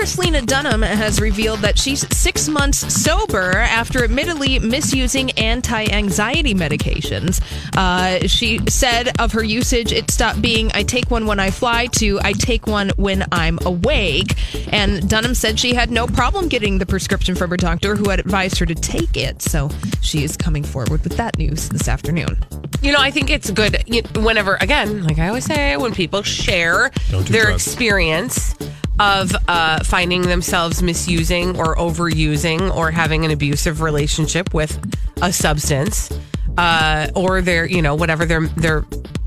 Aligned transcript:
Actress 0.00 0.16
Lena 0.16 0.40
Dunham 0.40 0.80
has 0.80 1.20
revealed 1.20 1.58
that 1.58 1.78
she's 1.78 2.06
six 2.16 2.48
months 2.48 2.90
sober 2.90 3.50
after 3.52 4.02
admittedly 4.02 4.58
misusing 4.58 5.30
anti 5.32 5.84
anxiety 5.92 6.54
medications. 6.54 7.42
Uh, 7.76 8.26
she 8.26 8.60
said 8.66 9.10
of 9.20 9.32
her 9.32 9.44
usage, 9.44 9.92
it 9.92 10.10
stopped 10.10 10.40
being 10.40 10.70
I 10.72 10.84
take 10.84 11.10
one 11.10 11.26
when 11.26 11.38
I 11.38 11.50
fly 11.50 11.84
to 11.96 12.18
I 12.24 12.32
take 12.32 12.66
one 12.66 12.92
when 12.96 13.26
I'm 13.30 13.58
awake. 13.66 14.36
And 14.72 15.06
Dunham 15.06 15.34
said 15.34 15.60
she 15.60 15.74
had 15.74 15.90
no 15.90 16.06
problem 16.06 16.48
getting 16.48 16.78
the 16.78 16.86
prescription 16.86 17.34
from 17.34 17.50
her 17.50 17.58
doctor 17.58 17.94
who 17.94 18.08
had 18.08 18.20
advised 18.20 18.56
her 18.60 18.64
to 18.64 18.74
take 18.74 19.18
it. 19.18 19.42
So 19.42 19.68
she 20.00 20.24
is 20.24 20.34
coming 20.34 20.64
forward 20.64 21.02
with 21.04 21.18
that 21.18 21.36
news 21.36 21.68
this 21.68 21.88
afternoon. 21.88 22.38
You 22.80 22.92
know, 22.92 23.00
I 23.00 23.10
think 23.10 23.28
it's 23.28 23.50
good 23.50 23.84
you- 23.86 24.00
whenever, 24.16 24.54
again, 24.62 25.04
like 25.04 25.18
I 25.18 25.28
always 25.28 25.44
say, 25.44 25.76
when 25.76 25.92
people 25.92 26.22
share 26.22 26.90
do 27.10 27.22
their 27.24 27.48
drugs. 27.48 27.66
experience 27.66 28.54
of 29.00 29.34
uh, 29.48 29.82
finding 29.82 30.22
themselves 30.22 30.82
misusing 30.82 31.58
or 31.58 31.74
overusing 31.76 32.74
or 32.76 32.90
having 32.90 33.24
an 33.24 33.30
abusive 33.30 33.80
relationship 33.80 34.52
with 34.52 34.78
a 35.22 35.32
substance, 35.32 36.10
uh, 36.58 37.08
or 37.16 37.40
their, 37.40 37.66
you 37.66 37.80
know, 37.80 37.94
whatever 37.94 38.26
their 38.26 38.46
their 38.48 38.84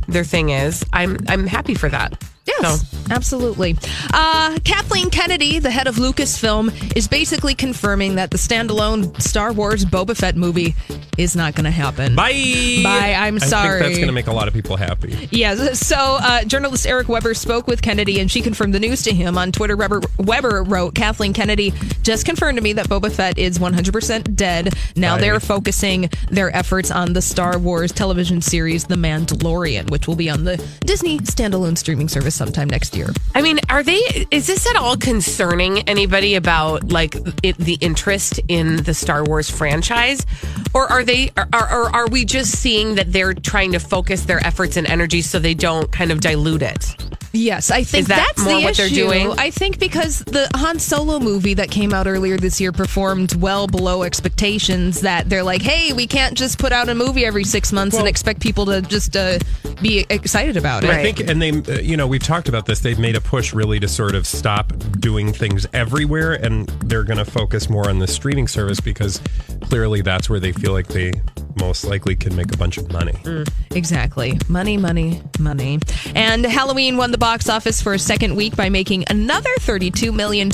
their 0.07 0.23
thing 0.23 0.49
is. 0.49 0.85
I'm 0.93 1.17
I'm 1.27 1.47
happy 1.47 1.73
for 1.73 1.89
that. 1.89 2.23
Yes, 2.63 2.81
So- 2.81 2.97
absolutely. 3.11 3.75
Uh, 4.13 4.57
Kathleen 4.63 5.09
Kennedy, 5.09 5.59
the 5.59 5.71
head 5.71 5.87
of 5.87 5.95
Lucasfilm, 5.95 6.95
is 6.95 7.07
basically 7.07 7.53
confirming 7.55 8.15
that 8.15 8.31
the 8.31 8.37
standalone 8.37 9.19
Star 9.21 9.51
Wars 9.53 9.85
Boba 9.85 10.15
Fett 10.15 10.35
movie 10.35 10.75
is 11.17 11.35
not 11.35 11.53
going 11.53 11.65
to 11.65 11.71
happen. 11.71 12.15
Bye. 12.15 12.79
Bye, 12.83 13.13
I'm 13.17 13.35
I 13.35 13.45
sorry. 13.45 13.79
think 13.79 13.83
that's 13.89 13.97
going 13.97 14.07
to 14.07 14.13
make 14.13 14.27
a 14.27 14.31
lot 14.33 14.47
of 14.47 14.53
people 14.53 14.77
happy. 14.77 15.27
Yes. 15.31 15.79
So, 15.85 15.95
uh, 15.95 16.43
journalist 16.45 16.87
Eric 16.87 17.07
Weber 17.09 17.33
spoke 17.33 17.67
with 17.67 17.81
Kennedy, 17.81 18.19
and 18.19 18.31
she 18.31 18.41
confirmed 18.41 18.73
the 18.73 18.79
news 18.79 19.03
to 19.03 19.11
him 19.13 19.37
on 19.37 19.51
Twitter. 19.51 19.75
Weber, 19.75 20.01
Weber 20.17 20.63
wrote, 20.63 20.95
"Kathleen 20.95 21.33
Kennedy 21.33 21.71
just 22.01 22.25
confirmed 22.25 22.57
to 22.57 22.63
me 22.63 22.73
that 22.73 22.89
Boba 22.89 23.11
Fett 23.11 23.37
is 23.37 23.59
100% 23.59 24.35
dead. 24.35 24.73
Now 24.95 25.15
Bye. 25.15 25.21
they're 25.21 25.39
focusing 25.39 26.09
their 26.31 26.55
efforts 26.55 26.89
on 26.89 27.13
the 27.13 27.21
Star 27.21 27.57
Wars 27.59 27.91
television 27.91 28.41
series, 28.41 28.85
The 28.85 28.95
Mandalorian, 28.95 29.91
which 29.91 30.07
will 30.07 30.15
be 30.15 30.29
on 30.29 30.45
the 30.45 30.63
Disney 30.85 31.19
standalone 31.19 31.77
streaming 31.77 32.07
service 32.09 32.33
sometime 32.35 32.52
next 32.61 32.95
year." 32.95 33.09
I 33.35 33.41
mean, 33.41 33.59
are 33.69 33.83
they? 33.83 33.99
Is 34.31 34.47
this 34.47 34.67
at 34.67 34.75
all 34.75 34.97
concerning 34.97 35.79
anybody 35.89 36.35
about 36.35 36.91
like 36.91 37.15
it, 37.43 37.57
the 37.57 37.75
interest 37.81 38.39
in 38.47 38.77
the 38.83 38.93
Star 38.93 39.23
Wars 39.23 39.49
franchise, 39.49 40.25
or 40.73 40.91
are 40.91 41.03
they? 41.03 41.31
Are, 41.37 41.47
are 41.53 41.89
are 41.93 42.07
we 42.07 42.25
just 42.25 42.57
seeing 42.57 42.95
that 42.95 43.11
they're 43.11 43.33
trying 43.33 43.71
to 43.73 43.79
focus 43.79 44.23
their 44.23 44.45
efforts 44.45 44.77
and 44.77 44.87
energy 44.87 45.21
so 45.21 45.39
they 45.39 45.53
don't 45.53 45.91
kind 45.91 46.11
of 46.11 46.19
dilute 46.21 46.61
it? 46.61 46.95
Yes, 47.35 47.71
I 47.71 47.83
think 47.83 48.01
Is 48.03 48.07
that 48.09 48.17
that's 48.27 48.43
more 48.43 48.59
the 48.59 48.63
what 48.63 48.77
they're 48.77 48.85
issue. 48.85 48.95
doing? 48.95 49.31
I 49.39 49.49
think 49.49 49.79
because 49.79 50.19
the 50.19 50.47
Han 50.55 50.77
Solo 50.77 51.19
movie 51.19 51.55
that 51.55 51.71
came 51.71 51.91
out 51.91 52.05
earlier 52.05 52.37
this 52.37 52.61
year 52.61 52.71
performed 52.71 53.33
well 53.41 53.65
below 53.65 54.03
expectations, 54.03 55.01
that 55.01 55.29
they're 55.29 55.43
like, 55.43 55.63
hey, 55.63 55.93
we 55.93 56.05
can't 56.05 56.37
just 56.37 56.59
put 56.59 56.71
out 56.71 56.89
a 56.89 56.95
movie 56.95 57.25
every 57.25 57.43
six 57.43 57.71
months 57.73 57.97
and 57.97 58.07
expect 58.07 58.39
people 58.39 58.67
to 58.67 58.83
just 58.83 59.17
uh, 59.17 59.39
be 59.81 60.05
excited 60.11 60.57
about 60.57 60.83
it. 60.83 60.91
I 60.91 61.01
think, 61.01 61.21
and 61.27 61.41
they, 61.41 61.49
uh, 61.51 61.79
you 61.79 61.97
know, 61.97 62.05
we've 62.05 62.21
talked 62.21 62.49
about 62.49 62.67
this. 62.67 62.81
They've 62.81 62.99
made 62.99 63.15
a 63.15 63.21
push 63.21 63.51
really 63.51 63.79
to 63.79 63.87
sort 63.87 64.13
of 64.13 64.27
stop 64.27 64.71
doing 64.99 65.33
things 65.33 65.65
everywhere, 65.73 66.33
and 66.33 66.67
they're 66.85 67.03
going 67.03 67.17
to 67.17 67.25
focus 67.25 67.67
more 67.67 67.89
on 67.89 67.97
the 67.97 68.07
streaming 68.07 68.47
service 68.47 68.79
because 68.79 69.19
clearly 69.61 70.01
that's 70.01 70.29
where 70.29 70.39
they 70.39 70.51
feel 70.51 70.71
like 70.71 70.87
they 70.87 71.13
most 71.55 71.85
likely 71.85 72.15
can 72.15 72.35
make 72.35 72.53
a 72.53 72.57
bunch 72.57 72.77
of 72.77 72.91
money. 72.91 73.13
Mm, 73.23 73.49
exactly. 73.75 74.39
Money, 74.47 74.77
money, 74.77 75.21
money. 75.39 75.79
And 76.15 76.45
Halloween 76.45 76.97
won 76.97 77.11
the 77.11 77.17
box 77.17 77.49
office 77.49 77.81
for 77.81 77.93
a 77.93 77.99
second 77.99 78.35
week 78.35 78.55
by 78.55 78.69
making 78.69 79.05
another 79.09 79.49
$32 79.59 80.13
million. 80.13 80.51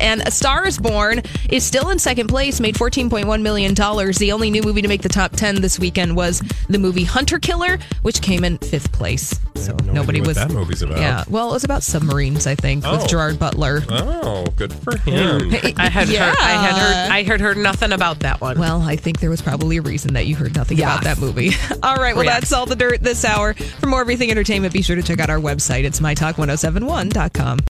And 0.00 0.22
A 0.26 0.30
Star 0.30 0.66
is 0.66 0.78
Born 0.78 1.22
is 1.48 1.64
still 1.64 1.90
in 1.90 1.98
second 1.98 2.28
place, 2.28 2.60
made 2.60 2.74
$14.1 2.74 3.42
million. 3.42 3.74
The 3.74 4.30
only 4.32 4.50
new 4.50 4.62
movie 4.62 4.82
to 4.82 4.88
make 4.88 5.02
the 5.02 5.08
top 5.08 5.32
10 5.32 5.60
this 5.60 5.78
weekend 5.78 6.16
was 6.16 6.40
the 6.68 6.78
movie 6.78 7.04
Hunter 7.04 7.38
Killer, 7.38 7.78
which 8.02 8.20
came 8.20 8.44
in 8.44 8.58
fifth 8.58 8.92
place. 8.92 9.38
So 9.60 9.76
no 9.84 9.92
nobody 9.92 10.20
idea 10.20 10.22
what 10.22 10.26
was. 10.28 10.36
that 10.36 10.50
movie's 10.50 10.82
about. 10.82 10.98
Yeah. 10.98 11.24
Well, 11.28 11.50
it 11.50 11.52
was 11.52 11.64
about 11.64 11.82
submarines, 11.82 12.46
I 12.46 12.54
think, 12.54 12.84
with 12.84 13.02
Oh. 13.02 13.06
Gerard 13.06 13.38
Butler. 13.38 13.82
Oh, 13.90 14.46
good 14.56 14.72
for 14.72 14.96
hmm. 14.98 15.10
him. 15.10 15.74
I 15.76 15.88
had 15.88 16.08
Yeah. 16.08 16.30
heard, 16.30 16.38
I 16.38 16.52
had 16.52 16.74
heard 16.78 17.10
I 17.12 17.22
had 17.22 17.40
heard 17.40 17.56
nothing 17.58 17.92
about 17.92 18.20
that 18.20 18.40
one. 18.40 18.58
Well, 18.58 18.80
I 18.82 18.96
think 18.96 19.20
there 19.20 19.30
was 19.30 19.42
probably 19.42 19.76
a 19.78 19.82
reason 19.82 20.14
that 20.14 20.26
you 20.26 20.36
heard 20.36 20.54
nothing 20.56 20.78
Yeah. 20.78 20.92
about 20.92 21.04
that 21.04 21.18
movie. 21.18 21.50
all 21.82 21.96
right, 21.96 22.14
well, 22.14 22.24
Yes. 22.24 22.40
that's 22.40 22.52
all 22.52 22.66
the 22.66 22.76
dirt 22.76 23.02
this 23.02 23.24
hour. 23.24 23.54
For 23.54 23.86
more 23.86 24.00
everything 24.00 24.30
entertainment, 24.30 24.72
be 24.72 24.82
sure 24.82 24.96
to 24.96 25.02
check 25.02 25.20
out 25.20 25.30
our 25.30 25.38
website. 25.38 25.84
It's 25.84 26.00
mytalk1071.com. 26.00 27.58